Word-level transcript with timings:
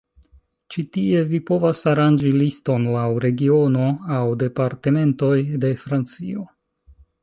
Ĉi 0.75 0.83
tie, 0.95 1.19
vi 1.33 1.41
povas 1.49 1.81
aranĝi 1.91 2.33
liston 2.39 2.89
laŭ 2.97 3.05
regiono 3.29 3.93
aŭ 4.19 4.25
Departementoj 4.47 5.35
de 5.67 5.75
Francio. 5.87 6.53